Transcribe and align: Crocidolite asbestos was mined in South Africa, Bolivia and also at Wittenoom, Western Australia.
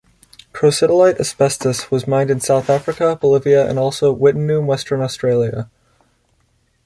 Crocidolite 0.51 1.19
asbestos 1.19 1.91
was 1.91 2.07
mined 2.07 2.31
in 2.31 2.39
South 2.39 2.71
Africa, 2.71 3.15
Bolivia 3.21 3.69
and 3.69 3.77
also 3.77 4.11
at 4.11 4.17
Wittenoom, 4.19 4.65
Western 4.65 4.99
Australia. 4.99 5.69